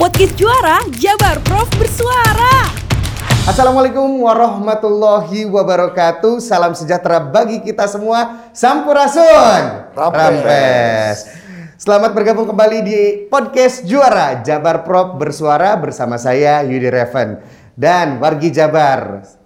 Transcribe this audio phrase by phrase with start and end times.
[0.00, 2.72] Podcast Juara Jabar Prof bersuara.
[3.44, 6.40] Assalamualaikum warahmatullahi wabarakatuh.
[6.40, 8.48] Salam sejahtera bagi kita semua.
[8.56, 9.92] Sampurasun.
[9.92, 11.28] Rampes.
[11.76, 17.36] Selamat bergabung kembali di podcast Juara Jabar Prof bersuara bersama saya Yudi Reven
[17.76, 19.39] dan wargi Jabar.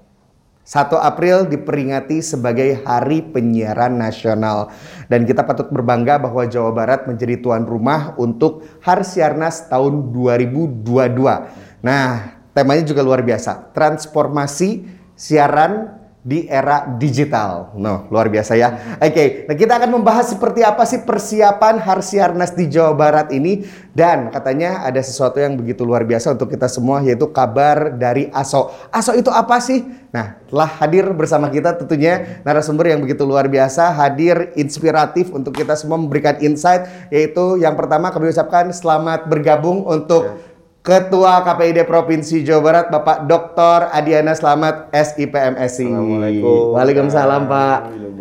[0.64, 4.72] 1 April diperingati sebagai Hari Penyiaran Nasional
[5.12, 11.84] dan kita patut berbangga bahwa Jawa Barat menjadi tuan rumah untuk Harsiarnas tahun 2022.
[11.84, 17.76] Nah, temanya juga luar biasa, transformasi siaran di era digital.
[17.76, 18.96] No, luar biasa ya.
[18.96, 24.32] Oke, nah kita akan membahas seperti apa sih persiapan Harsiarnas di Jawa Barat ini dan
[24.32, 28.72] katanya ada sesuatu yang begitu luar biasa untuk kita semua yaitu kabar dari ASO.
[28.88, 29.84] ASO itu apa sih?
[30.16, 35.76] Nah, telah hadir bersama kita tentunya narasumber yang begitu luar biasa, hadir inspiratif untuk kita
[35.76, 40.53] semua memberikan insight yaitu yang pertama kami ucapkan selamat bergabung untuk
[40.84, 43.88] Ketua KPID Provinsi Jawa Barat Bapak Dr.
[43.88, 45.88] Adiana Slamet SIPMSI.
[45.88, 46.76] Assalamualaikum.
[46.76, 47.78] Waalaikumsalam Pak.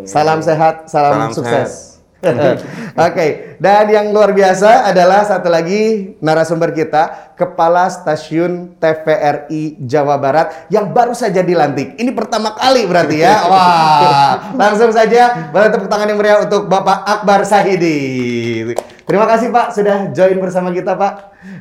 [0.08, 2.00] Salam sehat, salam, Salam sukses.
[3.04, 10.72] Oke, dan yang luar biasa adalah satu lagi narasumber kita, Kepala Stasiun TVRI Jawa Barat
[10.72, 12.00] yang baru saja dilantik.
[12.00, 13.44] Ini pertama kali berarti ya.
[13.52, 18.72] Wah, langsung saja boleh tepuk tangan yang meriah untuk Bapak Akbar Sahidi.
[19.04, 21.14] Terima kasih Pak sudah join bersama kita Pak.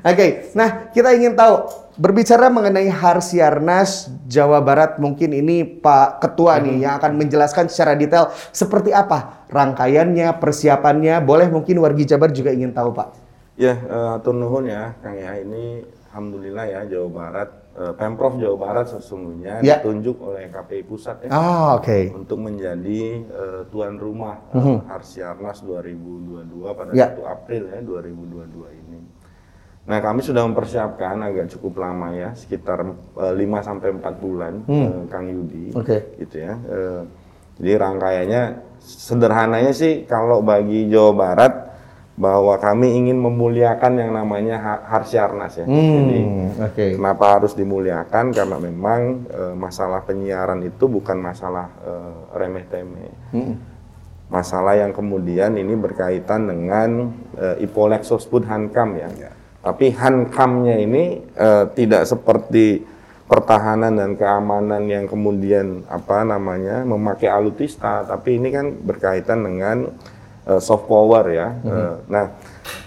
[0.07, 1.67] Oke, nah kita ingin tahu
[1.99, 8.31] berbicara mengenai Harsiarnas Jawa Barat mungkin ini Pak Ketua nih yang akan menjelaskan secara detail
[8.55, 11.19] seperti apa rangkaiannya, persiapannya.
[11.27, 13.09] Boleh mungkin wargi Jabar juga ingin tahu Pak.
[13.59, 15.37] Ya, uh, atur nuhun ya, Kang ya.
[15.37, 15.85] Ini
[16.15, 19.81] alhamdulillah ya Jawa Barat, eh, Pemprov Jawa Barat sesungguhnya Ya.
[19.81, 22.13] ditunjuk oleh KPI Pusat ya Ah, oke.
[22.13, 24.77] untuk menjadi eh, tuan rumah eh, Mhm.
[24.87, 27.09] Harsiarnas 2022 pada Ya.
[27.09, 29.01] 1 April ya 2022 ini.
[29.83, 32.87] Nah, kami sudah mempersiapkan agak cukup lama ya, sekitar
[33.35, 34.87] 5 sampai 4 bulan Hmm.
[34.87, 35.73] eh, Kang Yudi.
[35.73, 36.13] Oke.
[36.19, 36.55] Gitu ya.
[36.55, 37.03] Eh,
[37.57, 38.43] jadi rangkaiannya
[38.79, 41.53] sederhananya sih kalau bagi Jawa Barat
[42.13, 45.65] bahwa kami ingin memuliakan yang namanya Ha- Harsiarnas ya.
[45.65, 46.87] Jadi Hmm, oke.
[47.01, 48.37] Kenapa harus dimuliakan?
[48.37, 53.13] Karena memang eh, masalah penyiaran itu bukan masalah eh, remeh temeh.
[53.33, 53.57] Hmm.
[54.29, 59.09] Masalah yang kemudian ini berkaitan dengan eh, Ipolek Sospud Hankam ya.
[59.65, 62.85] Tapi Hankamnya ini eh, tidak seperti
[63.25, 69.89] pertahanan dan keamanan yang kemudian apa namanya memakai alutista, tapi ini kan berkaitan dengan
[70.45, 71.49] eh, soft power ya.
[71.59, 72.27] Eh, nah,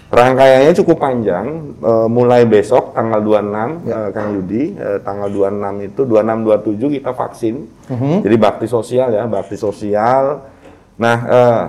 [0.06, 1.46] rangkaiannya cukup panjang,
[1.76, 7.10] eh, mulai besok tanggal 26 eh, Kang Yudi, eh, tanggal 26 itu 26 27 kita
[7.12, 7.54] vaksin.
[8.22, 10.54] Jadi bakti sosial ya, bakti sosial.
[10.96, 11.16] Nah,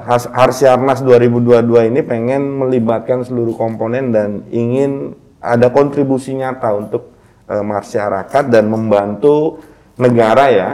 [0.02, 7.12] Has- Harsiarnas 2022 ini pengen melibatkan seluruh komponen dan ingin ada kontribusi nyata untuk
[7.46, 9.60] eh, masyarakat dan membantu
[9.96, 10.70] negara ya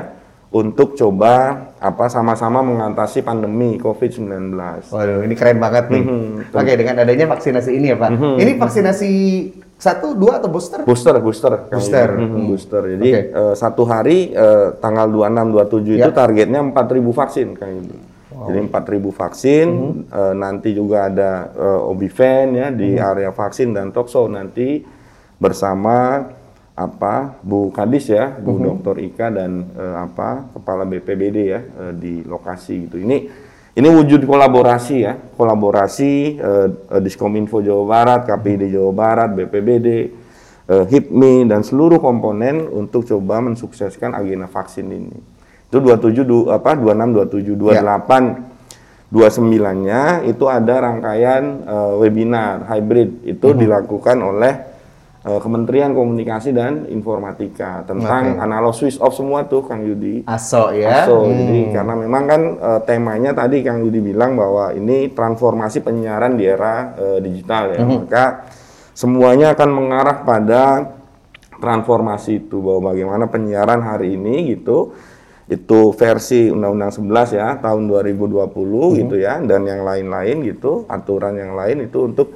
[0.53, 4.53] untuk coba apa sama-sama mengatasi pandemi COVID-19.
[4.93, 6.03] Waduh, ini keren banget nih.
[6.05, 8.09] Mhm, Oke, dengan adanya vaksinasi ini ya Pak.
[8.37, 9.11] Ini vaksinasi
[9.75, 10.85] satu, dua atau booster?
[10.85, 12.09] Booster, booster, Booster.
[12.15, 12.45] Mhm, Hmm.
[12.47, 12.81] booster.
[12.85, 13.21] Jadi Oke.
[13.33, 16.13] eh, satu hari eh, tanggal 26, 27 itu Ya.
[16.13, 17.97] targetnya 4.000 vaksin, Kang Yudi.
[18.33, 19.91] Jadi 4.000 vaksin, Mhm.
[20.07, 21.49] eh, nanti juga ada
[21.89, 23.01] Obiven ya di Mhm.
[23.01, 24.85] area vaksin dan Tokso nanti
[25.35, 26.29] bersama
[26.73, 28.81] apa Bu Kadis ya, Bu Mhm.
[28.81, 28.95] Dr.
[28.97, 32.97] Ika dan eh, apa Kepala BPBD ya eh, di lokasi gitu.
[32.97, 33.17] Ini
[33.73, 36.67] ini wujud kolaborasi ya, kolaborasi eh,
[36.97, 39.87] Diskominfo Jawa Barat, KPID Jawa Barat, BPBD,
[40.65, 45.17] eh, HIPMI dan seluruh komponen untuk coba mensukseskan agenda vaksin ini.
[45.69, 48.53] Itu 27 du, apa 26 27 28
[49.13, 54.72] 29-nya itu ada rangkaian eh, webinar hybrid itu dilakukan oleh eh,
[55.23, 58.43] Kementerian Komunikasi dan Informatika tentang Oke.
[58.43, 60.27] analog switch off semua tuh Kang Yudi.
[60.27, 61.07] ASO ya.
[61.07, 61.31] So, Hmm.
[61.31, 66.43] jadi karena memang kan eh, temanya tadi Kang Yudi bilang bahwa ini transformasi penyiaran di
[66.43, 67.87] era eh, digital ya.
[67.87, 68.25] Maka
[68.91, 70.63] semuanya akan mengarah pada
[71.55, 74.91] transformasi itu bahwa bagaimana penyiaran hari ini gitu
[75.47, 81.55] itu versi Undang-Undang 11 ya tahun 2020 gitu ya dan yang lain-lain gitu aturan yang
[81.55, 82.35] lain itu untuk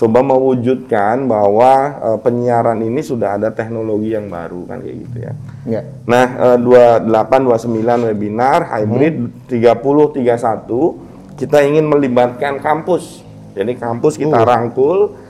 [0.00, 5.32] coba mewujudkan bahwa eh, penyiaran ini sudah ada teknologi yang baru kan kayak gitu ya.
[5.68, 5.82] Ya.
[6.08, 13.20] Nah, eh, 28 29 webinar hybrid 30 31 kita ingin melibatkan kampus.
[13.52, 15.20] Jadi kampus kita rangkul.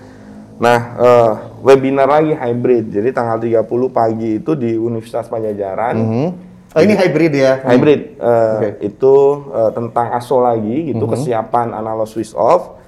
[0.63, 1.33] Nah, eh,
[1.67, 2.95] webinar lagi hybrid.
[2.95, 5.95] Jadi tanggal 30 pagi itu di Universitas Pajajaran.
[5.99, 6.29] Mhm.
[6.71, 7.59] Oh, ini hybrid ya.
[7.67, 8.69] Hybrid eh, Oke.
[8.87, 9.15] itu
[9.51, 12.79] eh, tentang ASO lagi gitu kesiapan analog switch off.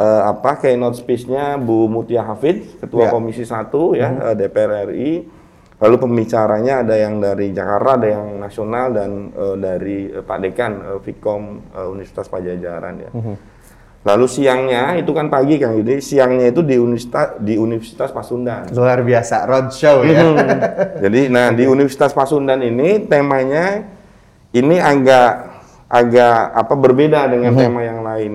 [0.00, 3.10] Eh, apa keynote speech-nya Bu Mutia Hafid, Ketua Ya.
[3.12, 3.68] Komisi 1
[4.00, 5.12] ya eh, DPR RI.
[5.80, 10.72] Lalu pembicaranya ada yang dari Jakarta, ada yang nasional dan eh, dari eh, Pak Dekan
[10.80, 11.42] eh, Vkom
[11.76, 13.10] eh, Universitas Pajajaran ya.
[14.00, 18.72] Lalu siangnya itu kan pagi Kang Yudi, siangnya itu di Universitas di Universitas Pasundan.
[18.72, 20.24] Luar biasa roadshow ya.
[20.24, 20.36] Hmm.
[21.04, 23.84] Jadi nah di Universitas Pasundan ini temanya
[24.56, 25.52] ini agak
[25.84, 28.32] agak apa berbeda dengan tema yang lain.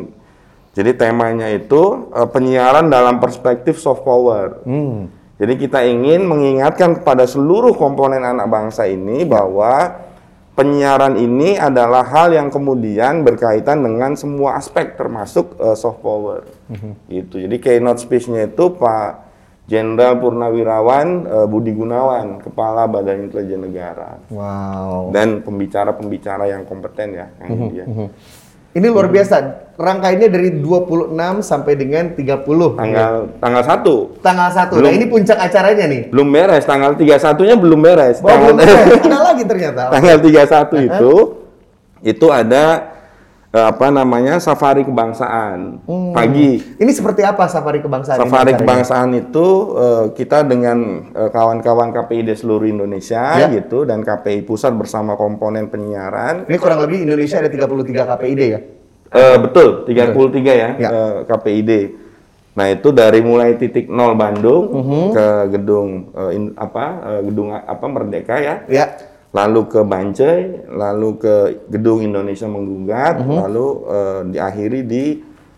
[0.76, 4.62] Jadi temanya itu eh, penyiaran dalam perspektif soft power.
[4.68, 5.08] Hmm.
[5.36, 10.04] Jadi kita ingin mengingatkan kepada seluruh komponen anak bangsa ini bahwa
[10.56, 16.44] penyiaran ini adalah hal yang kemudian berkaitan dengan semua aspek termasuk eh, soft power.
[17.08, 17.48] Gitu.
[17.48, 19.28] Jadi keynote speech-nya itu Pak
[19.68, 24.20] Jenderal Purnawirawan eh, Budi Gunawan, Kepala Badan Intelijen Negara.
[24.28, 25.12] Wow.
[25.16, 27.86] Dan pembicara-pembicara yang kompeten ya, yang ini ya.
[28.76, 29.36] Ini luar biasa.
[29.80, 32.76] Rangkaiannya dari 26 sampai dengan 30.
[32.76, 34.56] Tanggal tanggal 1 Tanggal 1.
[34.56, 34.92] Nah, Belum.
[34.92, 36.02] ini puncak acaranya nih.
[36.12, 38.20] belum beres, tanggal 31-nya belum beres.
[38.20, 38.88] Oh, tanggal, belum beres.
[39.08, 39.82] Ada lagi ternyata.
[39.96, 41.14] tanggal 31 itu
[42.06, 42.64] itu ada
[43.58, 44.36] apa namanya?
[44.38, 45.80] safari kebangsaan.
[46.12, 46.60] Pagi.
[46.76, 48.18] Ini seperti apa safari kebangsaan?
[48.18, 48.60] ini Safari acaranya?
[48.60, 53.48] kebangsaan itu eh, kita dengan eh, kawan-kawan KPID seluruh Indonesia Ya.
[53.48, 56.44] gitu dan KPI pusat bersama komponen penyiaran.
[56.46, 58.60] Ini kurang lebih Indonesia ada 33 KPID ya.
[59.08, 60.90] Eh, betul, 33 ya, Ya.
[60.90, 61.72] eh, KPID.
[62.56, 65.04] Nah, itu dari mulai titik nol Bandung Mhm.
[65.12, 68.56] ke gedung eh, in- apa eh, gedung apa Merdeka ya.
[68.68, 68.86] Ya.
[69.36, 71.36] Lalu ke Bancai, lalu ke
[71.68, 73.36] gedung Indonesia menggugat, Mhm.
[73.36, 75.06] lalu eh, diakhiri di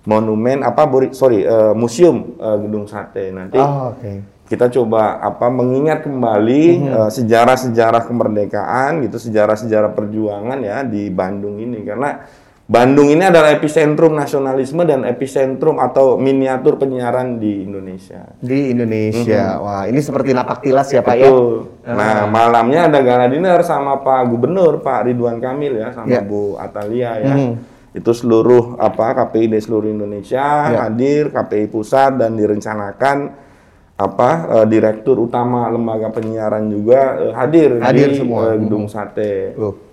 [0.03, 4.11] monumen apa buri- sorry eh, museum eh, gedung sate nanti Oh, oke.
[4.47, 7.11] kita coba apa mengingat kembali Mhm.
[7.11, 12.23] sejarah-sejarah kemerdekaan gitu sejarah-sejarah perjuangan ya di Bandung ini karena
[12.67, 18.27] Bandung ini adalah epicentrum nasionalisme dan epicentrum atau miniatur penyiaran di Indonesia.
[18.43, 19.55] Di Indonesia.
[19.63, 21.31] Wah, ini seperti napak tilas ya, Pak ya.
[21.31, 21.79] Betul.
[21.87, 26.19] Nah, malamnya ada gala dinner sama Pak Gubernur, Pak Ridwan Kamil ya, sama Ya.
[26.19, 27.35] Bu Atalia ya.
[27.39, 27.51] Mhm.
[27.95, 30.91] Itu seluruh apa KPI di seluruh Indonesia Ya.
[30.91, 33.47] hadir, KPI pusat dan direncanakan
[33.95, 34.29] apa
[34.59, 38.59] eh, direktur utama lembaga penyiaran juga eh, hadir, Hadir di semua.
[38.59, 39.55] gedung sate.
[39.55, 39.86] Loh.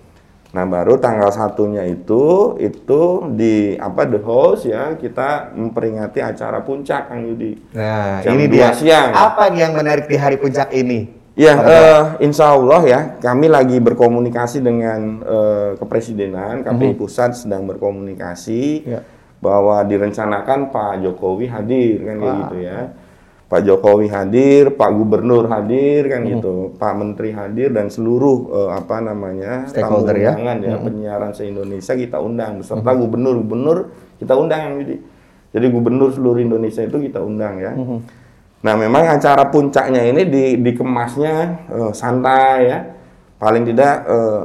[0.55, 3.01] Nah, baru tanggal satunya itu itu
[3.35, 7.59] di apa the host ya kita memperingati acara puncak Kang Yudi.
[7.75, 8.71] Nah, Jam ini dia.
[8.71, 9.11] siang.
[9.11, 11.11] Apa yang menarik di hari puncak ini?
[11.35, 18.87] Ya, eh, insya Allah ya, kami lagi berkomunikasi dengan eh, kepresidenan, KPI pusat sedang berkomunikasi
[18.87, 19.03] Ya.
[19.43, 22.79] bahwa direncanakan Pak Jokowi hadir kan kayak gitu ya.
[23.45, 29.05] Pak Jokowi hadir, Pak Gubernur hadir kan gitu, Pak Menteri hadir dan seluruh eh, apa
[29.05, 30.33] namanya Stakeholder ya.
[30.33, 34.97] ya penyiaran se Indonesia kita undang beserta gubernur-gubernur kita undang yang Yudi.
[35.55, 37.71] Jadi gubernur seluruh Indonesia itu kita undang ya.
[38.65, 41.33] Nah, memang acara puncaknya ini di, dikemasnya
[41.69, 42.79] eh, santai ya.
[43.37, 44.43] Paling tidak eh,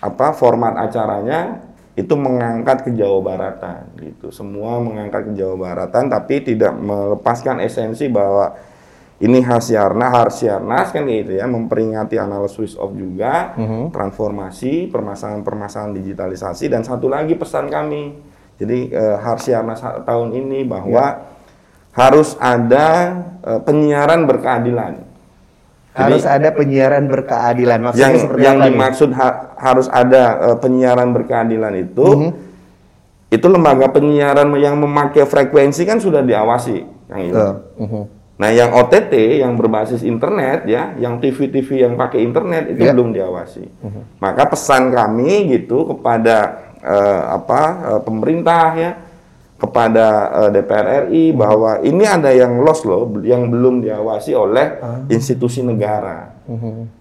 [0.00, 1.67] apa format acaranya
[1.98, 4.30] itu mengangkat ke Jawa Baratan gitu.
[4.30, 8.54] Semua mengangkat ke Jawa Baratan tapi tidak melepaskan esensi bahwa
[9.18, 13.50] ini Harsiarna, Harsiarnas kan gitu ya, memperingati analog switch off juga,
[13.90, 18.14] transformasi, permasalahan-permasalahan digitalisasi dan satu lagi pesan kami.
[18.62, 21.34] Jadi eh, Harsiarnas tahun ini bahwa
[21.98, 25.07] harus ada eh, penyiaran berkeadilan.
[25.98, 27.78] Harus ada penyiaran berkeadilan.
[27.82, 32.30] Maksudnya yang seperti yang dimaksud ha- harus ada eh, penyiaran berkeadilan itu Mhm.
[33.28, 36.76] itu lembaga penyiaran yang memakai frekuensi kan sudah diawasi
[37.08, 37.34] yang itu.
[37.34, 37.52] Betul.
[37.76, 38.02] Mhm.
[38.38, 42.94] Nah, yang OTT yang berbasis internet ya, yang TV-TV yang pakai internet itu Ya.
[42.94, 43.66] belum diawasi.
[44.16, 48.90] Maka pesan kami gitu kepada eh, apa eh, pemerintah ya,
[49.58, 50.06] kepada
[50.46, 54.78] eh, DPR RI bahwa ini ada yang lost loh, yang belum diawasi oleh
[55.10, 56.38] institusi negara.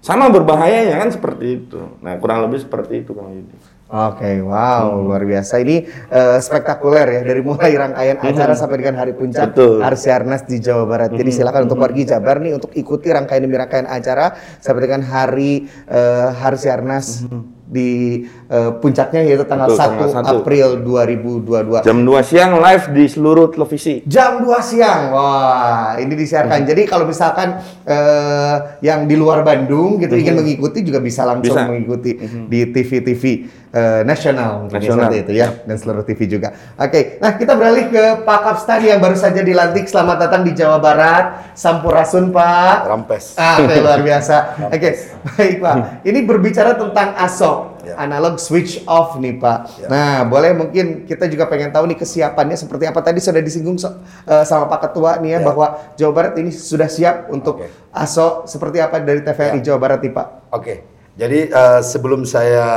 [0.04, 1.80] Sama berbahayanya kan seperti itu.
[2.04, 3.78] Nah, kurang lebih seperti itu Kang Yudi.
[3.88, 5.64] Oke, wow, luar biasa.
[5.64, 9.56] Ini eh, spektakuler ya dari mulai rangkaian acara sampai dengan hari puncak.
[9.80, 11.16] Arsiarnas di Jawa Barat.
[11.16, 15.72] Jadi silakan untuk pergi Jabar nih untuk ikuti rangkaian demi rangkaian acara sampai dengan hari
[15.88, 17.32] eh, Harsiarnas
[17.68, 20.42] di eh, puncaknya yaitu tanggal Betul, 1 tanggal 1.
[20.42, 21.84] April 2022.
[21.84, 24.02] Jam 2 siang live di seluruh televisi.
[24.04, 25.12] Jam 2 siang.
[25.12, 26.64] Wah, ini disiarkan.
[26.64, 26.68] Hmm.
[26.68, 31.48] Jadi kalau misalkan eh, yang di luar Bandung gitu ingin mengikuti juga bisa langsung Hmm.
[31.48, 31.62] Bisa.
[31.62, 31.70] Hmm.
[31.70, 32.12] mengikuti
[32.48, 33.24] di TV-TV
[33.70, 35.06] eh, nasional Nasional.
[35.06, 36.50] seperti itu ya dan seluruh TV juga.
[36.76, 39.86] Oke, nah kita beralih ke Pak Kapstan yang baru saja dilantik.
[39.86, 41.54] Selamat datang di Jawa Barat.
[41.54, 42.86] Sampurasun, Pak.
[42.86, 43.36] Rampes.
[43.36, 44.36] Ah, oke, luar biasa.
[44.74, 44.90] Oke,
[45.28, 45.76] baik Pak.
[46.02, 47.77] Ini berbicara tentang ASOK.
[47.88, 47.96] Ya.
[47.98, 49.60] analog switch off nih Pak.
[49.80, 49.88] Ya.
[49.88, 53.96] Nah, boleh mungkin kita juga pengen tahu nih kesiapannya seperti apa tadi sudah disinggung so-
[54.24, 55.46] eh, sama Pak Ketua nih ya, Ya.
[55.46, 57.72] bahwa Jawa Barat ini sudah siap untuk Oke.
[57.90, 59.72] ASO seperti apa dari TVRI Ya.
[59.72, 60.28] Jawa Barat nih Pak.
[60.52, 60.74] Oke,
[61.14, 62.68] jadi eh, sebelum saya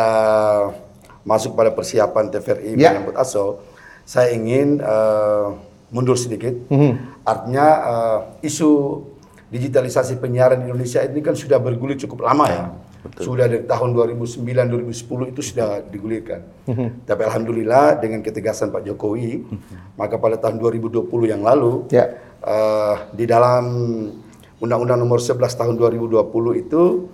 [1.23, 2.95] masuk pada persiapan TVRI Ya.
[2.95, 3.61] menyambut ASO,
[4.03, 5.47] saya ingin eh,
[5.91, 6.55] mundur sedikit.
[6.69, 7.23] Mhm.
[7.23, 9.03] Artinya eh, isu
[9.51, 12.65] digitalisasi penyiaran di Indonesia ini kan sudah bergulir cukup lama ya.
[13.21, 16.41] Sudah dari tahun 2009 2010 itu sudah digulirkan.
[16.69, 17.09] Mhm.
[17.09, 19.45] Tapi alhamdulillah dengan ketegasan Pak Jokowi,
[19.97, 22.13] maka pada tahun 2020 yang lalu Ya.
[22.45, 23.65] eh, di dalam
[24.61, 27.09] Undang-Undang Nomor 11 Tahun 2020 itu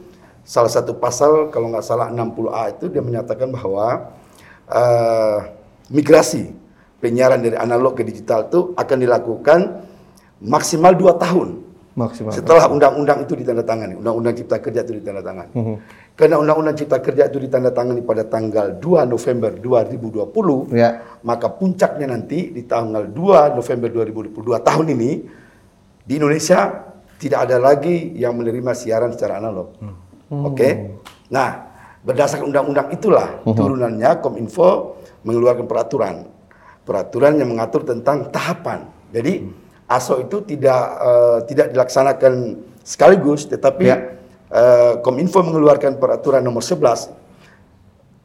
[0.46, 4.14] salah satu pasal kalau nggak salah 60A itu dia menyatakan bahwa
[4.66, 5.38] eh,
[5.90, 6.50] migrasi
[6.98, 9.60] penyiaran dari analog ke digital itu akan dilakukan
[10.42, 11.65] maksimal dua tahun
[11.96, 12.28] Maksimal.
[12.28, 15.52] setelah undang-undang itu ditandatangani, undang-undang Cipta Kerja itu ditandatangani.
[16.12, 21.00] Karena undang-undang Cipta Kerja itu ditandatangani pada tanggal 2 November 2020, Ya.
[21.24, 25.10] maka puncaknya nanti di tanggal 2 November 2022 tahun ini
[26.04, 26.84] di Indonesia
[27.16, 29.72] tidak ada lagi yang menerima siaran secara analog.
[30.28, 31.00] Oke.
[31.32, 31.64] Nah,
[32.04, 36.28] berdasarkan undang-undang itulah turunannya Kominfo mengeluarkan peraturan.
[36.84, 38.84] Peraturan yang mengatur tentang tahapan.
[39.10, 39.48] Jadi
[39.86, 42.32] ASO itu tidak eh, tidak dilaksanakan
[42.82, 43.96] sekaligus tetapi Ya.
[44.48, 47.10] eh, Kominfo mengeluarkan peraturan nomor 11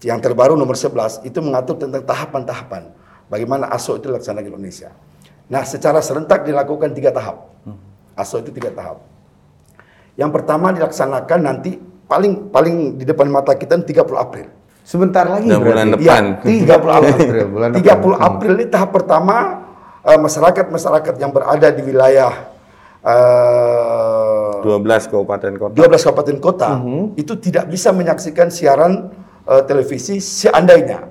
[0.02, 2.90] yang terbaru nomor 11 itu mengatur tentang tahapan-tahapan
[3.30, 4.90] bagaimana ASO itu dilaksanakan di Indonesia.
[5.48, 7.54] Nah, secara serentak dilakukan tiga tahap.
[8.14, 9.04] ASO itu tiga tahap.
[10.16, 14.48] Yang pertama dilaksanakan nanti paling paling di depan mata kita 30 April.
[14.82, 16.02] Sebentar lagi Dan bulan berarti.
[16.02, 16.24] depan.
[16.42, 17.14] Iya, 30 April.
[17.14, 18.18] April, bulan 30 depan.
[18.20, 19.36] April ini tahap pertama
[20.02, 22.34] eh, masyarakat-masyarakat yang berada di wilayah
[23.02, 25.74] eh, 12 kabupaten kota.
[25.74, 27.18] 12 kabupaten kota Mhm.
[27.18, 29.10] itu tidak bisa menyaksikan siaran
[29.42, 31.10] eh, televisi seandainya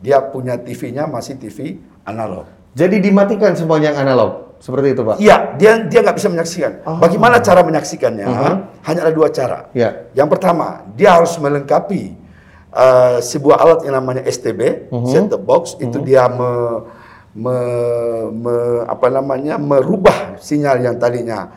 [0.00, 2.44] dia punya TV-nya masih TV analog.
[2.76, 4.44] Jadi dimatikan semuanya yang analog.
[4.56, 5.16] Seperti itu, Pak.
[5.20, 6.72] Iya, dia dia nggak bisa menyaksikan.
[6.84, 6.96] Oh.
[6.96, 8.24] Bagaimana cara menyaksikannya?
[8.84, 9.68] Hanya ada dua cara.
[9.76, 10.08] Ya.
[10.16, 12.16] Yang pertama, dia harus melengkapi
[12.72, 15.08] eh, sebuah alat yang namanya STB, Mhm.
[15.08, 15.76] set top box.
[15.76, 16.84] Itu dia me,
[17.36, 21.52] me- me- apa namanya merubah sinyal yang tadinya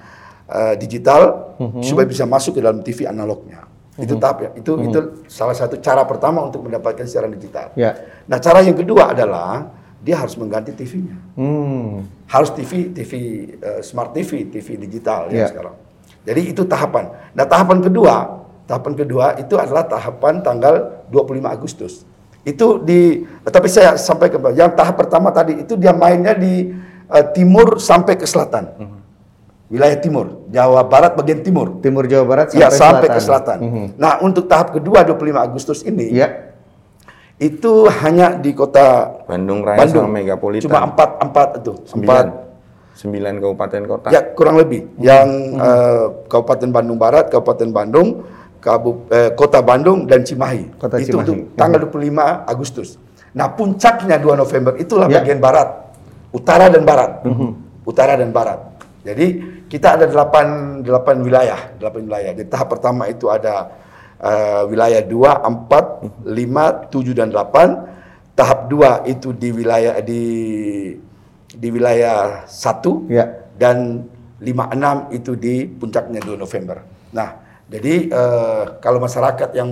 [0.49, 1.81] eh, digital Mhm.
[1.85, 3.63] supaya bisa masuk ke dalam TV analognya.
[3.95, 4.49] Itu tahap ya.
[4.55, 7.69] Itu itu salah satu cara pertama untuk mendapatkan siaran digital.
[7.75, 7.93] Ya.
[8.25, 9.69] Nah, cara yang kedua adalah
[9.99, 12.07] dia harus mengganti TV-nya Hmm.
[12.25, 13.11] harus TV, TV
[13.59, 15.47] eh, smart TV, TV digital ya Ya.
[15.47, 15.75] sekarang.
[16.23, 17.11] Jadi itu tahapan.
[17.35, 18.15] Nah tahapan kedua,
[18.65, 20.73] tahapan kedua itu adalah tahapan tanggal
[21.11, 22.07] 25 Agustus.
[22.41, 26.71] Itu di, tapi saya sampai ke yang tahap pertama tadi itu dia mainnya di
[27.05, 28.69] eh, timur sampai ke selatan,
[29.67, 31.83] wilayah timur, Jawa Barat bagian timur.
[31.83, 33.15] Timur Jawa Barat sampai, ya sampai selatan.
[33.15, 33.57] ke selatan.
[33.59, 33.85] Mhm.
[33.99, 36.55] Nah untuk tahap kedua 25 Agustus ini Ya.
[37.39, 40.07] itu hanya di kota Bandung Raya Bandung.
[40.07, 40.63] sama Megapolitan.
[40.67, 42.25] Cuma empat empat itu, empat Sembilan.
[42.99, 44.07] Sembilan kabupaten kota.
[44.11, 44.91] Ya kurang lebih.
[44.99, 48.27] Yang eh, Kabupaten Bandung Barat, Kabupaten Bandung,
[48.59, 50.75] Kabu, eh, Kota Bandung dan Cimahi.
[50.75, 51.23] Kota itu Cimahi.
[51.23, 52.99] untuk tanggal 25 Agustus.
[53.31, 55.21] Nah puncaknya 2 November itulah Ya.
[55.21, 55.95] bagian barat,
[56.29, 57.23] utara dan barat,
[57.83, 58.59] utara dan barat.
[58.99, 59.27] Jadi
[59.71, 62.31] kita ada 8 8 wilayah, 8 wilayah.
[62.33, 63.71] Di tahap pertama itu ada
[64.19, 67.87] eh, wilayah 2, 4, 5, 7 dan 8.
[68.35, 70.23] Tahap 2 itu di wilayah di
[71.49, 73.25] di wilayah 1 Ya.
[73.55, 74.03] dan
[74.39, 76.79] 56 itu di puncaknya 2 November.
[77.11, 77.29] Nah,
[77.69, 79.69] jadi eh, kalau masyarakat yang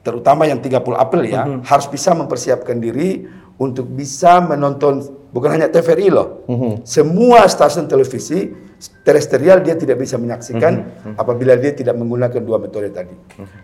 [0.00, 3.24] terutama yang 30 April ya harus bisa mempersiapkan diri
[3.56, 5.00] untuk bisa menonton
[5.30, 6.44] bukan hanya TVRI loh.
[6.84, 8.52] Semua stasiun televisi
[9.00, 10.72] terestrial dia tidak bisa menyaksikan
[11.16, 13.14] apabila dia tidak menggunakan dua metode tadi.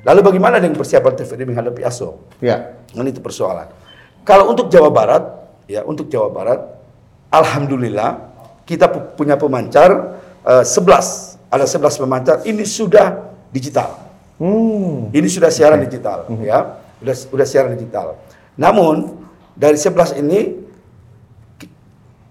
[0.00, 2.24] Lalu bagaimana dengan persiapan TVRI menghadapi ASO?
[2.40, 2.78] Ya.
[2.88, 3.68] Kan itu persoalan.
[4.24, 5.24] Kalau untuk Jawa Barat,
[5.66, 6.60] ya untuk Jawa Barat,
[7.28, 8.32] alhamdulillah
[8.64, 13.98] kita pu- punya pemancar eh, 11, ada 11 pemancar ini sudah digital.
[14.40, 15.12] Hmm.
[15.12, 18.16] Ini sudah siaran digital, ya, sudah sudah siaran digital.
[18.56, 19.20] Namun
[19.52, 20.40] dari 11 ini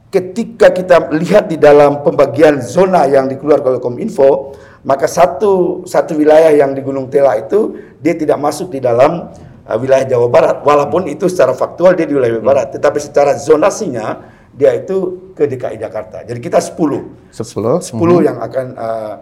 [0.09, 6.49] ketika kita lihat di dalam pembagian zona yang dikeluarkan oleh Kominfo, maka satu satu wilayah
[6.49, 9.29] yang di Gunung Tela itu dia tidak masuk di dalam
[9.69, 13.38] uh, wilayah Jawa Barat, walaupun itu secara faktual dia di wilayah Jawa Barat, tetapi secara
[13.38, 16.27] zonasinya dia itu ke DKI Jakarta.
[16.27, 17.95] Jadi kita 10 10.
[17.95, 19.15] 10 yang akan uh,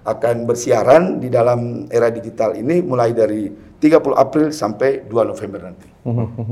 [0.00, 3.46] akan bersiaran di dalam era digital ini mulai dari
[3.78, 5.88] 30 April sampai 2 November nanti.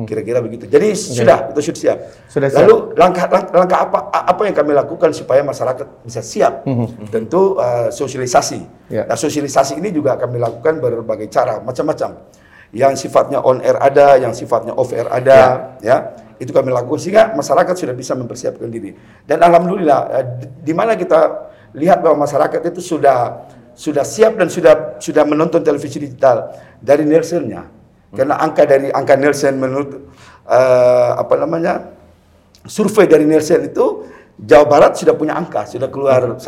[0.09, 0.71] Kira-kira begitu.
[0.71, 1.99] Jadi sudah itu sudah siap.
[2.31, 2.65] Sudah siap.
[2.65, 6.63] Lalu langkah langkah, langkah apa apa yang kami lakukan supaya masyarakat bisa siap?
[7.11, 8.61] Tentu uh, sosialisasi.
[8.93, 9.05] Ya.
[9.05, 12.29] Nah, sosialisasi ini juga kami lakukan berbagai cara, macam-macam.
[12.73, 16.28] Yang sifatnya on air ada, yang sifatnya off air ada, ya.
[16.39, 18.95] Itu kami lakukan sehingga masyarakat sudah bisa mempersiapkan diri.
[19.27, 20.25] Dan alhamdulillah eh,
[20.63, 25.99] di- mana kita lihat bahwa masyarakat itu sudah sudah siap dan sudah sudah menonton televisi
[25.99, 27.67] digital dari Nielsen-nya.
[28.15, 29.91] Karena angka dari angka Nielsen menurut
[30.47, 31.75] eh, apa namanya?
[32.69, 34.05] survei dari Nielsen itu
[34.39, 36.47] Jawa Barat sudah punya angka, sudah keluar 1,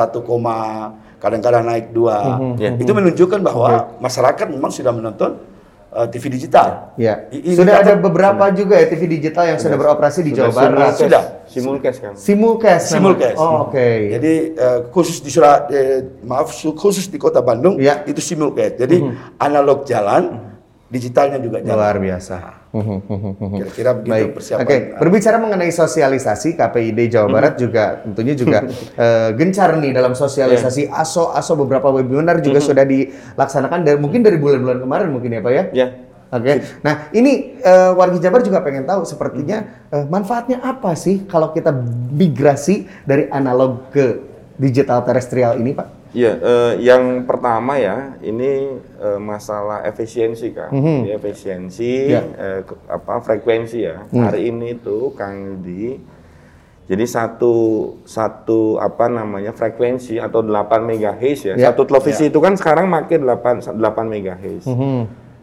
[1.18, 2.06] kadang-kadang naik 2.
[2.54, 2.70] Ya.
[2.78, 3.66] Itu menunjukkan bahwa
[3.98, 5.42] masyarakat memang sudah menonton
[5.90, 6.94] uh, TV digital.
[6.94, 7.26] Ya.
[7.30, 10.94] I- ini Sudah ada beberapa juga ya TV digital yang sudah beroperasi di Jawa Barat.
[10.94, 11.22] Sudah.
[11.46, 12.12] Simulcast kan.
[12.14, 12.84] Simulcast.
[12.88, 13.36] Simulcast.
[13.36, 13.86] Oh, oke.
[14.10, 18.02] Jadi uh, khusus di surat eh, maaf su- khusus di Kota Bandung Ya.
[18.04, 18.78] itu simulcast.
[18.78, 19.02] Jadi
[19.36, 20.54] analog jalan,
[20.86, 21.74] digitalnya juga jalan.
[21.74, 22.59] Luar biasa.
[22.70, 24.30] Kira-kira begitu Baik.
[24.38, 24.62] persiapan.
[24.62, 28.62] Oke, berbicara mengenai sosialisasi, KPID Jawa Barat juga tentunya juga
[29.04, 34.38] eh, gencar nih dalam sosialisasi ASO ASO beberapa webinar juga sudah dilaksanakan dari mungkin dari
[34.38, 35.64] bulan-bulan kemarin mungkin ya Pak ya.
[35.74, 35.86] Ya.
[36.30, 36.62] Oke.
[36.86, 41.74] Nah, ini eh, warga Jabar juga pengen tahu sepertinya eh, manfaatnya apa sih kalau kita
[42.14, 44.22] migrasi dari analog ke
[44.54, 45.99] digital terestrial ini, Pak?
[46.10, 48.66] Iya, eh, yang pertama ya, ini
[48.98, 50.74] eh, masalah efisiensi kan,
[51.06, 52.22] Jadi efisiensi, Ya.
[52.34, 54.02] eh, apa frekuensi ya.
[54.10, 56.02] Hari ini tuh Kang Yudi,
[56.90, 57.54] jadi satu
[58.02, 61.54] satu apa namanya frekuensi atau 8 MHz ya.
[61.54, 61.70] Ya.
[61.70, 64.66] Satu televisi itu kan sekarang makin 8 8 MHz.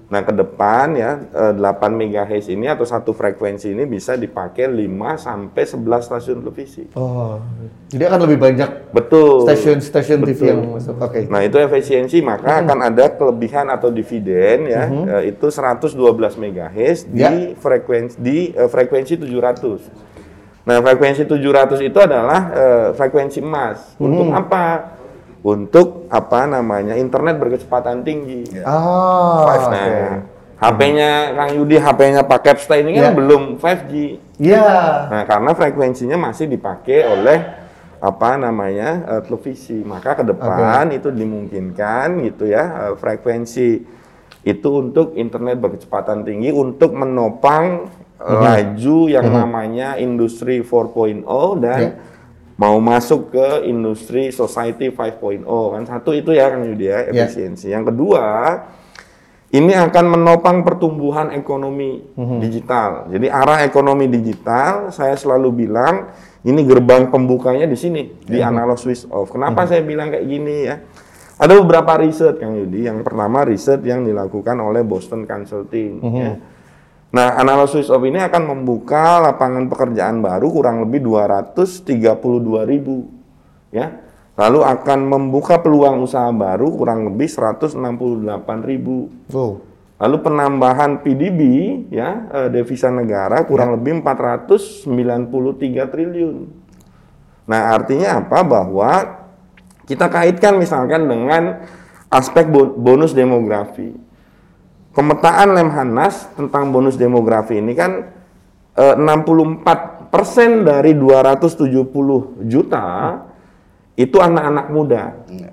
[0.07, 1.59] Nah, ke depan ya eh, 8
[1.91, 4.87] MHz ini atau satu frekuensi ini bisa dipakai 5
[5.19, 6.87] sampai 11 stasiun televisi.
[6.95, 7.43] Oh,
[7.91, 9.43] jadi akan lebih banyak Betul.
[9.43, 10.95] stasiun-stasiun TV yang masuk.
[10.95, 11.27] Oke.
[11.27, 14.87] Nah itu efisiensi maka akan ada kelebihan atau dividen ya
[15.19, 15.99] eh, itu 112
[16.39, 17.27] MHz Ya.
[17.27, 19.91] di frekuensi di eh, frekuensi 700.
[20.63, 23.91] Nah frekuensi 700 itu adalah eh, frekuensi emas.
[23.99, 24.95] Untuk apa?
[25.41, 28.43] Untuk apa namanya internet berkecepatan tinggi.
[28.61, 29.85] Ah, Nah, oke.
[30.57, 33.09] HP-nya Kang Yudi, HP-nya Pak Capsta ini Ya.
[33.09, 33.93] kan belum 5G.
[34.41, 34.69] Iya.
[35.07, 37.39] Nah, karena frekuensinya masih dipakai oleh
[37.97, 43.69] apa namanya eh, televisi, maka ke depan itu dimungkinkan gitu ya eh, frekuensi
[44.43, 51.25] itu untuk internet berkecepatan tinggi untuk menopang eh, laju yang namanya industri 4.0
[51.57, 51.91] dan Ya.
[52.57, 57.25] Mau masuk ke industri society 5.0 kan satu itu ya kan Yudi ya Ya.
[57.25, 57.69] efisiensi.
[57.69, 58.23] Yang kedua
[59.47, 62.03] ini akan menopang pertumbuhan ekonomi
[62.37, 63.07] digital.
[63.07, 66.11] Jadi arah ekonomi digital, saya selalu bilang
[66.43, 69.31] ini gerbang pembukanya di sini di analog switch off.
[69.31, 70.75] Kenapa saya bilang kayak gini ya?
[71.37, 72.83] Ada beberapa riset Kang Yudi.
[72.83, 75.91] Yang pertama riset yang dilakukan oleh Boston Consulting.
[76.17, 76.33] ya.
[77.07, 83.07] Nah, analog switch off ini akan membuka lapangan pekerjaan baru kurang lebih 232 ribu,
[83.71, 84.03] ya.
[84.37, 87.73] Lalu akan membuka peluang usaha baru kurang lebih 168
[88.61, 89.09] ribu.
[89.33, 89.65] Wow.
[89.97, 91.41] Lalu penambahan PDB
[91.89, 96.37] ya eh, devisa negara kurang lebih 493 triliun.
[97.49, 98.45] Nah, artinya apa?
[98.45, 98.91] Bahwa
[99.89, 101.65] kita kaitkan misalkan dengan
[102.13, 103.97] aspek bo- bonus demografi.
[104.97, 108.01] Pemetaan Lemhanas tentang bonus demografi ini kan
[108.73, 112.85] eh, 64% dari 270 juta
[113.93, 115.03] itu anak-anak muda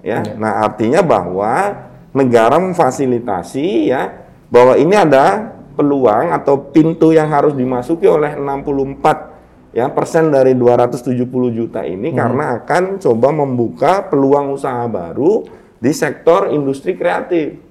[0.01, 0.25] ya.
[0.41, 1.77] Nah, artinya bahwa
[2.17, 9.91] negara memfasilitasi ya bahwa ini ada peluang atau pintu yang harus dimasuki oleh 64 ya
[9.91, 11.19] persen dari 270
[11.51, 15.43] juta ini karena akan coba membuka peluang usaha baru
[15.83, 17.64] di sektor industri kreatif.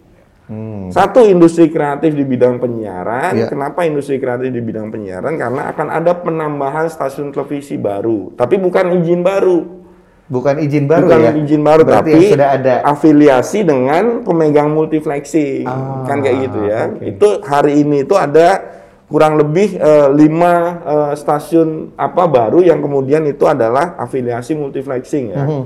[0.92, 3.32] Satu industri kreatif di bidang penyiaran.
[3.34, 3.48] Iya.
[3.48, 5.40] Kenapa industri kreatif di bidang penyiaran?
[5.40, 9.82] Karena akan ada penambahan stasiun televisi baru, tapi bukan izin baru.
[10.24, 11.32] Bukan izin baru bukan ya?
[11.36, 12.76] izin baru, Berarti tapi sudah ada.
[12.84, 16.82] afiliasi dengan pemegang multiflexing, Ah, kan kayak gitu ya.
[16.90, 17.04] oke.
[17.06, 18.64] Itu hari ini itu ada
[19.08, 25.44] kurang lebih eh, lima eh, stasiun apa baru yang kemudian itu adalah afiliasi multiflexing ya.
[25.44, 25.64] Mhm.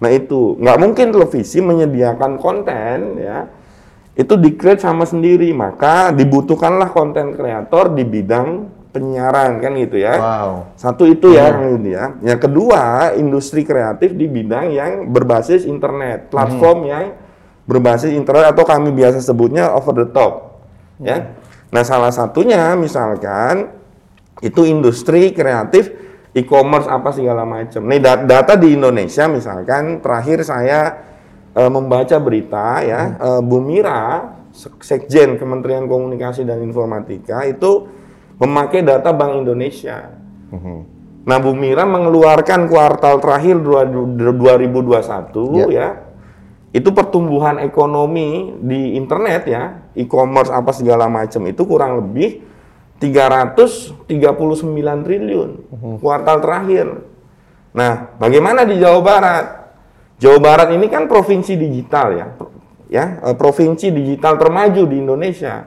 [0.00, 3.46] Nah itu nggak mungkin televisi menyediakan konten ya
[4.20, 10.14] itu di-create sama sendiri maka dibutuhkanlah konten kreator di bidang penyiaran kan gitu ya.
[10.20, 10.50] Wow.
[10.76, 12.12] Satu itu ya Kang Yudi ya.
[12.20, 17.04] Yang kedua, industri kreatif di bidang yang berbasis internet, platform yang
[17.64, 20.60] berbasis internet atau kami biasa sebutnya over the top.
[21.00, 21.32] Ya.
[21.70, 23.70] Nah, salah satunya misalkan
[24.42, 25.94] itu industri kreatif
[26.34, 27.86] e-commerce apa segala macam.
[27.86, 30.98] Nih da- data di Indonesia misalkan terakhir saya
[31.52, 34.02] eh, membaca berita ya, eh, Bumira
[34.50, 37.86] Sek- Sekjen Kementerian Komunikasi dan Informatika itu
[38.36, 40.10] memakai data Bank Indonesia.
[41.20, 45.88] Nah, Bu Mira mengeluarkan kuartal terakhir dua- du- 2021 ya.
[46.70, 52.40] Itu pertumbuhan ekonomi di internet ya, e-commerce apa segala macam itu kurang lebih
[52.98, 54.06] 339
[55.02, 55.50] triliun
[55.98, 56.86] kuartal terakhir.
[57.70, 59.46] Nah, bagaimana di Jawa Barat?
[60.20, 62.26] Jawa Barat ini kan provinsi digital ya,
[62.92, 65.64] ya eh, provinsi digital termaju di Indonesia.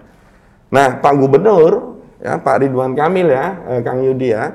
[0.69, 4.53] Nah, Pak Gubernur, ya Pak Ridwan Kamil ya, eh, Kang Yudi ya,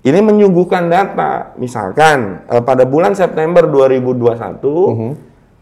[0.00, 1.52] ini menyuguhkan data.
[1.60, 4.64] Misalkan eh, pada bulan September 2021,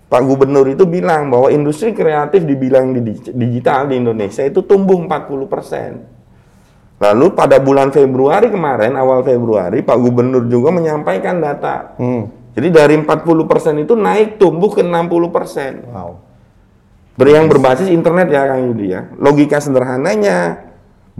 [0.06, 4.94] Pak Gubernur itu bilang bahwa industri kreatif di bidang di- digital di Indonesia itu tumbuh
[5.02, 5.50] 40
[6.96, 11.98] Lalu pada bulan Februari kemarin, awal Februari, Pak Gubernur juga menyampaikan data.
[12.56, 15.92] Jadi dari 40% itu naik tumbuh ke 60%.
[15.92, 16.24] Wow.
[17.20, 19.12] Ber- yang berbasis internet ya Kang Yudi ya.
[19.20, 20.64] Logika sederhananya,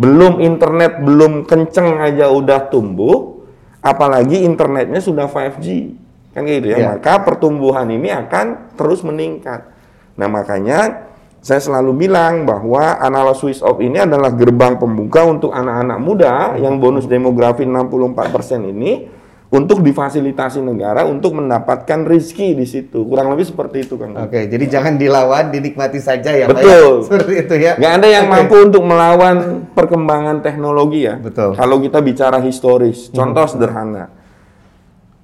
[0.01, 3.45] belum internet belum kenceng aja udah tumbuh,
[3.85, 5.93] apalagi internetnya sudah 5G.
[6.33, 6.77] Kan gitu ya.
[6.81, 6.89] Ya.
[6.97, 9.69] Maka pertumbuhan ini akan terus meningkat.
[10.17, 11.05] Nah, makanya
[11.45, 16.81] saya selalu bilang bahwa analog switch off ini adalah gerbang pembuka untuk anak-anak muda yang
[16.81, 19.07] bonus demografi 64% ini
[19.47, 23.07] untuk difasilitasi negara untuk mendapatkan rizki di situ.
[23.07, 23.95] Kurang lebih seperti itu.
[23.95, 24.19] Yudi.
[24.19, 26.59] Oke, jadi jangan dilawan, dinikmati saja ya, Pak.
[26.59, 26.63] ya?
[26.67, 26.93] Betul.
[27.07, 27.73] Seperti itu ya.
[27.79, 28.33] Nggak ada yang Oke.
[28.35, 29.37] mampu untuk melawan
[29.71, 31.15] perkembangan teknologi ya.
[31.15, 31.55] Betul.
[31.55, 31.59] Hmm.
[31.63, 34.11] Kalau kita bicara historis, contoh sederhana.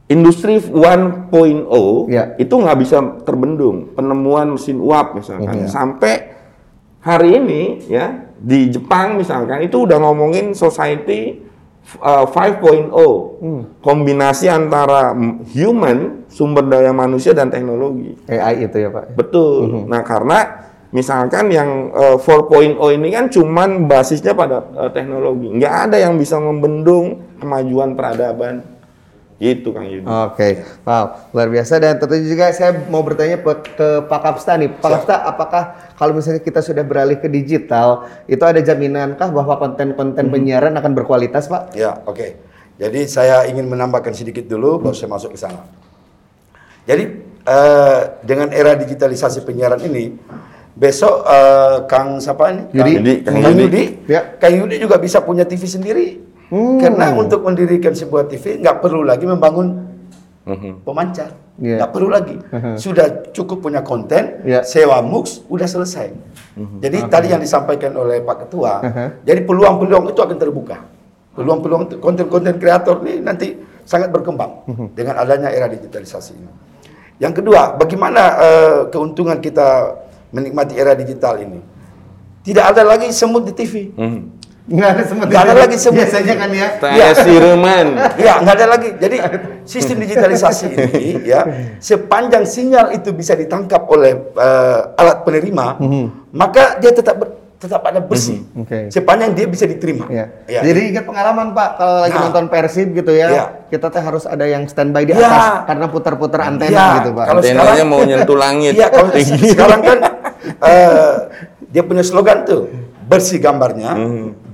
[0.06, 1.32] Industri 1.0
[2.12, 2.36] Ya.
[2.36, 3.96] itu nggak bisa terbendung.
[3.96, 5.66] Penemuan mesin uap misalkan.
[5.66, 5.70] Mhm.
[5.72, 6.14] Sampai
[7.00, 11.40] hari ini ya di Jepang misalkan itu udah ngomongin society
[12.00, 12.92] uh, 5.0.
[13.42, 13.62] Hmm.
[13.82, 15.14] Kombinasi antara
[15.52, 18.16] human, sumber daya manusia dan teknologi.
[18.30, 19.18] AI itu ya, Pak.
[19.18, 19.86] Betul.
[19.90, 25.48] Nah, karena misalkan yang eh, 4.0 ini kan cuman basisnya pada eh, teknologi.
[25.48, 28.71] Nggak ada yang bisa membendung kemajuan peradaban.
[29.42, 30.06] Gitu, Kang Yudi.
[30.06, 34.70] Oke, wow, luar biasa dan tentu juga saya mau bertanya ke Pak Kapsta nih.
[34.78, 35.62] Pak Kapsta, apakah
[35.98, 41.50] kalau misalnya kita sudah beralih ke digital, itu ada jaminankah bahwa konten-konten penyiaran akan berkualitas,
[41.50, 41.74] Pak?
[41.74, 42.38] Ya, oke.
[42.78, 45.66] Jadi saya ingin menambahkan sedikit dulu, baru saya masuk ke sana.
[46.86, 47.02] Jadi
[47.42, 50.22] eh, dengan era digitalisasi penyiaran ini,
[50.78, 52.62] besok eh, Kang siapa ini?
[52.70, 53.26] Yudi.
[53.26, 53.62] Kang, Kang Kang Yudi.
[53.66, 53.84] Yudi.
[54.06, 54.22] Ya.
[54.38, 56.30] Kang Yudi juga bisa punya TV sendiri.
[56.52, 59.88] Karena untuk mendirikan sebuah TV nggak perlu lagi membangun
[60.84, 61.80] pemancar, Ya.
[61.80, 62.36] nggak perlu lagi.
[62.76, 64.60] Sudah cukup punya konten, Ya.
[64.60, 66.12] sewa MUX, udah selesai.
[66.82, 69.06] Jadi tadi yang disampaikan oleh Pak Ketua, Mhm.
[69.24, 70.76] jadi peluang-peluang itu akan terbuka.
[71.32, 73.56] Peluang-peluang konten-konten kreator ini nanti
[73.88, 76.52] sangat berkembang dengan adanya era digitalisasi ini.
[77.16, 79.96] Yang kedua, bagaimana eh, keuntungan kita
[80.34, 81.64] menikmati era digital ini?
[82.42, 83.94] Tidak ada lagi semut di TV.
[83.96, 84.28] Hmm.
[84.62, 85.26] Nggak ada semut.
[85.26, 85.98] Nggak ada lagi semut.
[85.98, 86.68] Biasanya kan ya.
[86.78, 87.86] Saya Sireman.
[88.14, 88.88] Ya, nggak ada lagi.
[88.94, 89.16] Jadi
[89.64, 90.90] sistem digitalisasi ini
[91.24, 91.42] ya,
[91.78, 95.82] sepanjang sinyal itu bisa ditangkap oleh eh, alat penerima,
[96.30, 98.42] maka dia tetap ber- tetap ada bersih.
[98.54, 98.90] Oke.
[98.90, 100.06] Sepanjang dia bisa diterima.
[100.08, 100.30] Ya.
[100.46, 100.62] Ya.
[100.62, 102.22] Jadi ingat pengalaman Pak kalau lagi Nah.
[102.26, 103.44] nonton Persib gitu ya, Ya.
[103.66, 105.22] kita teh harus ada yang standby di Ya.
[105.22, 107.24] atas karena putar-putar antena Ya, gitu Pak.
[107.24, 108.72] kalau Antenanya sekarang- mau nyentuh langit.
[108.74, 109.10] Iya, kalau
[109.54, 109.98] sekarang kan
[110.60, 111.12] eh,
[111.64, 112.66] dia punya slogan tuh,
[113.04, 113.94] bersih gambarnya,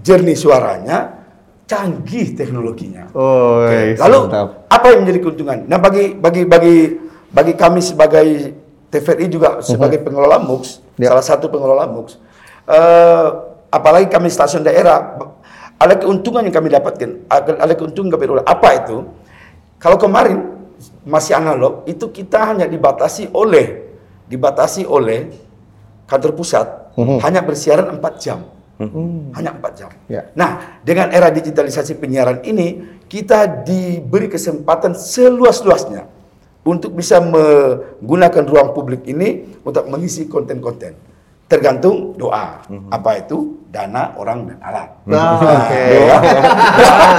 [0.08, 1.20] jernih suaranya,
[1.68, 3.12] canggih teknologinya.
[3.12, 4.18] Oh, Lalu
[4.72, 5.58] apa yang menjadi keuntungan?
[5.68, 6.76] Nah bagi bagi bagi
[7.28, 8.56] bagi kami sebagai
[8.88, 11.12] TVRI juga sebagai pengelola MUX, Ya.
[11.12, 12.16] salah satu pengelola MUX,
[12.64, 13.26] eh,
[13.68, 15.20] apalagi kami stasiun daerah,
[15.76, 18.46] ada keuntungan yang kami dapatkan, ada ada keuntungan kami peroleh.
[18.48, 19.04] Apa itu?
[19.76, 20.56] Kalau kemarin
[21.04, 23.92] masih analog, itu kita hanya dibatasi oleh
[24.24, 25.28] dibatasi oleh
[26.08, 26.66] kantor pusat
[26.96, 28.40] hanya bersiaran 4 jam.
[29.34, 29.90] Hanya 4 jam.
[30.06, 30.30] Ya.
[30.38, 36.06] Nah, dengan era digitalisasi penyiaran ini, kita diberi kesempatan seluas-luasnya
[36.62, 40.94] untuk bisa menggunakan ruang publik ini untuk mengisi konten-konten.
[41.48, 42.62] Tergantung doa.
[42.92, 43.58] Apa itu?
[43.68, 44.88] Dana, orang, dan alat.
[45.04, 45.82] Nah, oke.
[45.92, 46.18] Doa.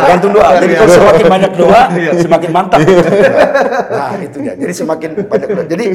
[0.02, 0.50] Tergantung doa.
[0.58, 1.82] Jadi kalau semakin banyak doa,
[2.26, 2.80] semakin mantap.
[3.94, 4.54] nah, itu dia.
[4.58, 5.66] Jadi semakin banyak doa.
[5.70, 5.86] Jadi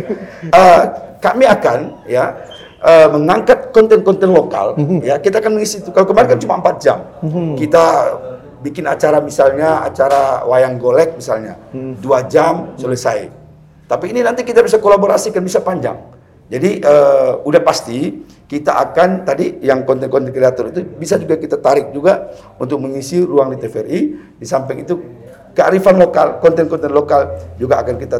[0.54, 0.82] eh,
[1.18, 2.38] kami akan ya
[2.84, 4.76] eh, mengangkat konten-konten lokal.
[5.00, 5.88] Ya, kita akan mengisi itu.
[5.90, 6.98] Kalau kemarin kan cuma 4 jam.
[7.56, 7.84] Kita
[8.64, 11.60] bikin acara misalnya acara wayang golek misalnya
[12.00, 13.28] dua jam selesai.
[13.84, 16.00] Tapi ini nanti kita bisa kolaborasikan bisa panjang.
[16.48, 21.92] Jadi eh, udah pasti kita akan tadi yang konten-konten kreator itu bisa juga kita tarik
[21.92, 24.00] juga untuk mengisi ruang di TVRI.
[24.40, 24.96] Di samping itu
[25.52, 28.16] kearifan lokal, konten-konten lokal juga akan kita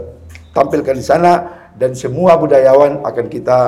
[0.53, 1.33] tampilkan di sana
[1.73, 3.59] dan semua budayawan akan kita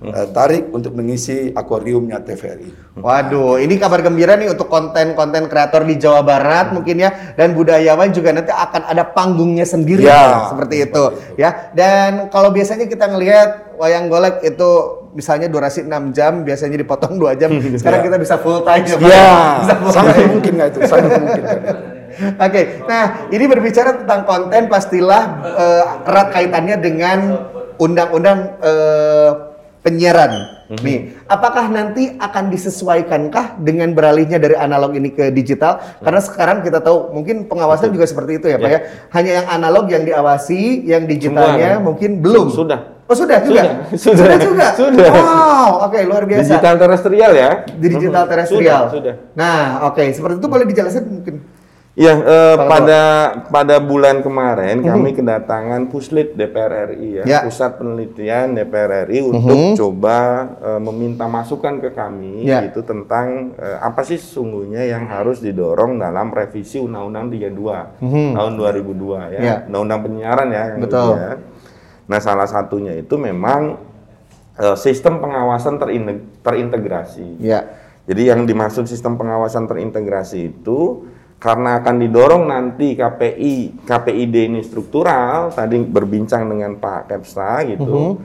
[0.00, 2.98] eh, tarik untuk mengisi akuariumnya TVRI.
[2.98, 8.10] Waduh, ini kabar gembira nih untuk konten-konten kreator di Jawa Barat mungkin ya dan budayawan
[8.10, 11.70] juga nanti akan ada panggungnya sendiri Ya, seperti itu seperti ya.
[11.74, 14.70] Dan kalau biasanya kita ngelihat wayang golek itu
[15.14, 17.50] misalnya durasi 6 jam, biasanya dipotong 2 jam.
[17.78, 18.06] Sekarang Ya.
[18.06, 18.96] kita bisa full time ya.
[18.98, 19.30] Ya,
[19.62, 20.30] Bisa full sangat time.
[20.30, 20.78] mungkin nggak itu?
[20.86, 21.74] Sangat mungkin kan itu.
[22.48, 27.18] Oke, nah ini berbicara tentang konten pastilah eh, erat kaitannya dengan
[27.78, 29.30] undang-undang eh,
[29.88, 30.60] penyiaran.
[30.84, 35.80] Nih, apakah nanti akan disesuaikankah dengan beralihnya dari analog ini ke digital?
[36.04, 38.80] Karena sekarang kita tahu mungkin pengawasan juga seperti itu ya, Pak ya.
[39.16, 41.86] Hanya yang analog yang diawasi, yang digitalnya Semua.
[41.88, 42.52] mungkin belum.
[42.52, 43.00] Sudah.
[43.08, 43.64] Oh sudah juga.
[44.04, 44.36] Sudah.
[44.36, 44.66] juga.
[44.76, 45.08] Sudah.
[45.08, 46.44] Wow, oke luar biasa.
[46.44, 47.50] Digital terestrial ya.
[47.64, 48.92] di digital terestrial.
[48.92, 49.32] Sudah, sudah.
[49.32, 51.34] Nah, oke, seperti itu boleh dijelaskan mungkin.
[51.98, 53.02] Ya, eh, pada
[53.50, 57.26] pada bulan kemarin kami kedatangan Puslit DPR RI ya, Mhm.
[57.26, 57.38] Ya.
[57.42, 57.46] Mhm.
[57.50, 60.18] Pusat Penelitian DPR RI untuk coba
[60.56, 62.62] eh, meminta masukan ke kami Ya.
[62.62, 67.98] itu tentang eh, apa sih sesungguhnya yang harus didorong dalam revisi Undang-Undang 32
[68.32, 69.42] tahun 2002 ya, Mhm.
[69.42, 69.56] Ya.
[69.66, 70.64] Undang-Undang Penyiaran ya.
[70.78, 71.10] Betul.
[71.12, 71.32] Ya.
[72.06, 73.74] Nah, salah satunya itu memang
[74.54, 77.38] eh, sistem pengawasan terine- terintegrasi.
[77.38, 77.66] Ya.
[78.06, 85.54] Jadi yang dimaksud sistem pengawasan terintegrasi itu karena akan didorong nanti KPI, KPID ini struktural,
[85.54, 88.18] tadi berbincang dengan Pak Kepsta gitu.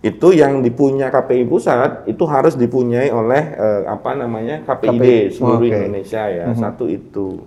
[0.00, 5.34] Itu yang dipunya KPI pusat itu harus dipunyai oleh eh, apa namanya KPID KPI.
[5.36, 5.76] seluruh Oke.
[5.76, 6.46] Indonesia ya.
[6.56, 7.44] Satu itu.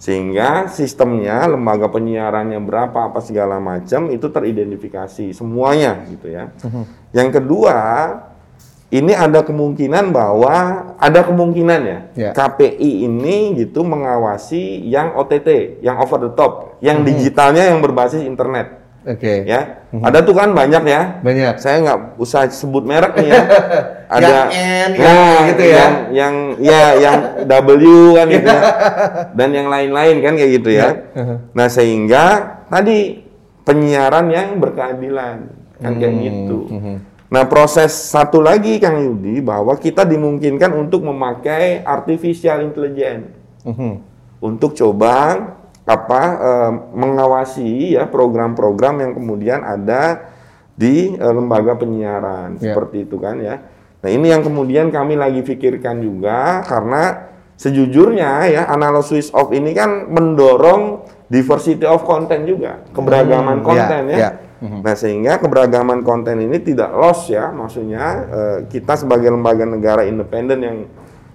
[0.00, 6.50] Sehingga sistemnya, lembaga penyiarannya berapa apa segala macam itu teridentifikasi semuanya gitu ya.
[7.14, 7.78] Yang kedua,
[8.92, 10.52] ini ada kemungkinan bahwa
[11.00, 12.30] ada kemungkinan ya, Ya.
[12.36, 18.84] KPI ini gitu mengawasi yang OTT, yang over the top, yang digitalnya yang berbasis internet
[19.08, 19.48] Oke.
[19.48, 19.88] ya.
[19.96, 21.24] Ada tuh kan banyak ya.
[21.24, 21.56] Banyak.
[21.56, 23.42] Saya nggak usah sebut merek nih ya.
[24.20, 25.72] Ada Yang N, yang Nah, gitu ya.
[25.72, 28.62] Yang, yang ya yang W kan gitu ya.
[29.40, 30.88] Dan yang lain-lain kan kayak gitu ya.
[31.56, 32.24] Nah, sehingga
[32.68, 33.24] tadi
[33.64, 35.36] penyiaran yang berkeadilan
[35.80, 36.58] kan kayak gitu.
[37.32, 43.32] Nah, proses satu lagi Kang Yudi bahwa kita dimungkinkan untuk memakai artificial intelligence
[43.64, 43.92] Mhm.
[44.44, 45.40] untuk coba
[45.82, 50.28] apa eh, mengawasi ya program-program yang kemudian ada
[50.76, 52.76] di eh, lembaga penyiaran Ya.
[52.76, 53.64] seperti itu kan ya.
[54.04, 59.72] Nah ini yang kemudian kami lagi pikirkan juga karena sejujurnya ya analog switch off ini
[59.72, 61.00] kan mendorong
[61.32, 64.30] diversity of content juga keberagaman Hmm, konten ya, ya.
[64.62, 64.78] Ya.
[64.80, 70.58] Nah sehingga keberagaman konten ini tidak loss ya maksudnya eh, kita sebagai lembaga negara independen
[70.62, 70.76] yang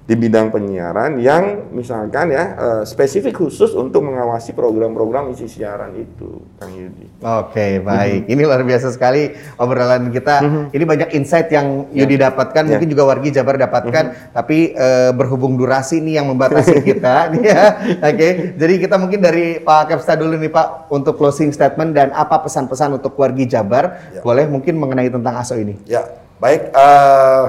[0.08, 6.48] di bidang penyiaran yang misalkan ya eh, spesifik khusus untuk mengawasi program-program isi siaran itu,
[6.56, 7.12] Kang Yudi.
[7.20, 8.24] Oke, baik.
[8.24, 10.40] Ini luar biasa sekali obrolan kita.
[10.72, 12.70] Ini banyak insight yang Yudi dapatkan, Ya.
[12.72, 17.62] mungkin juga Wargi Jabar dapatkan, tapi eh, berhubung durasi nih yang membatasi kita, ya.
[18.00, 22.40] Oke, jadi kita mungkin dari Pak Kepsta dulu nih Pak untuk closing statement dan apa
[22.40, 24.24] pesan-pesan untuk Wargi Jabar, Ya.
[24.24, 25.76] boleh mungkin mengenai tentang ASO ini.
[25.84, 26.08] Ya,
[26.40, 26.72] baik.
[26.72, 27.44] eh,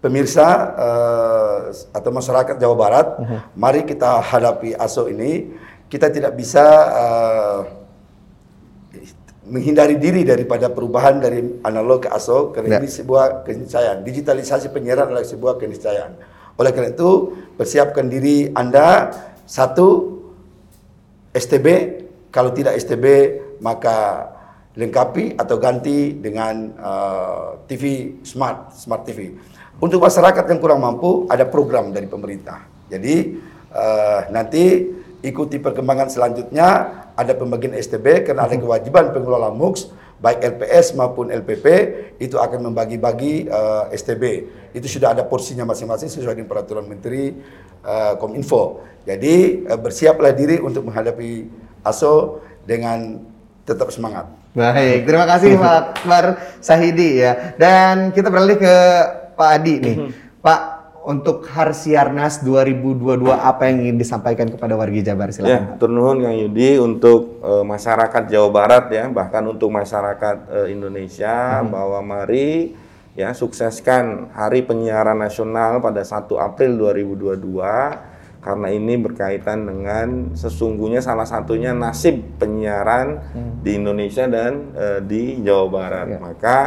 [0.00, 0.46] pemirsa
[0.80, 1.58] eh,
[1.92, 3.06] atau masyarakat Jawa Barat,
[3.54, 5.52] mari kita hadapi ASO ini.
[5.90, 7.60] Kita tidak bisa eh,
[9.50, 12.80] menghindari diri daripada perubahan dari analog ke ASO karena Ya.
[12.80, 14.06] ini sebuah keniscayaan.
[14.06, 16.14] Digitalisasi penyiaran adalah sebuah keniscayaan.
[16.54, 19.10] Oleh karena itu, persiapkan diri Anda
[19.48, 20.16] satu
[21.34, 21.66] STB,
[22.30, 23.04] kalau tidak STB
[23.58, 24.30] maka
[24.78, 27.84] lengkapi atau ganti dengan eh, TV
[28.22, 29.34] smart, smart TV.
[29.80, 32.68] Untuk masyarakat yang kurang mampu ada program dari pemerintah.
[32.92, 33.40] Jadi
[33.72, 34.92] eh, nanti
[35.24, 36.68] ikuti perkembangan selanjutnya
[37.16, 39.88] ada pembagian STB karena ada kewajiban pengelola MUX
[40.20, 41.66] baik LPS maupun LPP
[42.20, 44.24] itu akan membagi-bagi eh, STB.
[44.76, 47.32] Itu sudah ada porsinya masing-masing sesuai dengan peraturan Menteri
[47.80, 48.84] eh, Kominfo.
[49.08, 51.48] Jadi eh, bersiaplah diri untuk menghadapi
[51.80, 53.24] ASO dengan
[53.64, 54.28] tetap semangat.
[54.50, 56.24] Baik, terima kasih Pak Akbar
[56.60, 57.54] Sahidi ya.
[57.56, 58.76] Dan kita beralih ke
[59.40, 59.96] Pak Adi nih.
[60.44, 60.60] Pak,
[61.00, 65.80] untuk Harsiarnas 2022 apa yang ingin disampaikan kepada wargi Jabar Ya, silakan.
[65.80, 72.04] turnuhun Kang Yudi untuk eh, masyarakat Jawa Barat ya, bahkan untuk masyarakat eh, Indonesia bahwa
[72.04, 72.76] mari
[73.16, 81.28] ya sukseskan Hari Penyiaran Nasional pada 1 April 2022 karena ini berkaitan dengan sesungguhnya salah
[81.28, 83.20] satunya nasib penyiaran
[83.60, 86.06] di Indonesia dan eh, di Jawa Barat.
[86.16, 86.58] Maka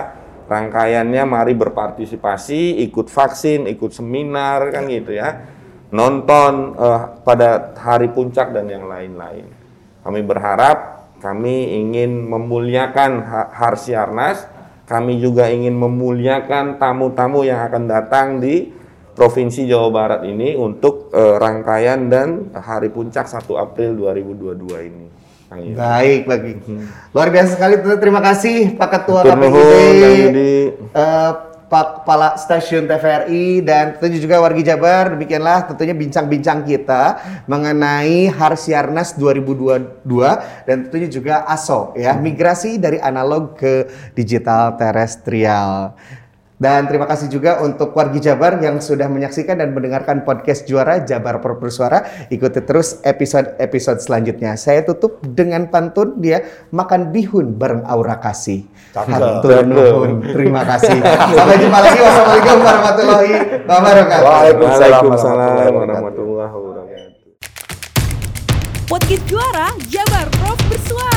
[0.54, 5.50] rangkaiannya mari berpartisipasi, ikut vaksin, ikut seminar kan gitu ya.
[5.89, 9.50] Nonton eh, pada hari puncak dan yang lain-lain.
[10.06, 18.44] Kami berharap kami ingin memuliakan Ha- Harsiarnas kami juga ingin memuliakan tamu-tamu yang akan datang
[18.44, 18.68] di
[19.13, 25.08] Provinsi Jawa Barat ini untuk eh, rangkaian dan hari puncak 1 April 2022 ini.
[25.60, 25.78] Yudi.
[25.78, 26.54] Baik, bagi.
[27.13, 27.76] Luar biasa sekali.
[28.00, 30.56] Terima kasih Pak Ketua KPID, Yudi.
[30.94, 31.32] eh,
[31.74, 35.18] Pak Kepala Stasiun TVRI dan tentunya juga wargi Jabar.
[35.18, 37.04] Demikianlah tentunya bincang-bincang kita
[37.50, 40.06] mengenai Harsiarnas 2022
[40.70, 45.98] dan tentunya juga ASO ya, migrasi dari analog ke digital terestrial.
[46.63, 51.43] Dan terima kasih juga untuk wargi Jabar yang sudah menyaksikan dan mendengarkan podcast juara Jabar
[51.43, 52.08] Pro Bersuara.
[52.32, 54.56] Ikuti terus episode-episode selanjutnya.
[54.56, 58.63] Saya tutup dengan pantun dia makan bihun bareng Aura Kasih.
[58.95, 60.23] Nuhun.
[60.23, 61.04] Terima kasih.
[61.36, 61.99] Sampai jumpa lagi.
[61.99, 63.32] Wassalamualaikum warahmatullahi
[63.67, 64.23] wabarakatuh.
[64.23, 67.12] Waalaikumsalam Waalaikumsalam warahmatullahi wabarakatuh.
[68.88, 71.12] Podcast juara Jabar Prof bersuara.